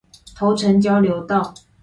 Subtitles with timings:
[0.35, 1.53] 頭城交流道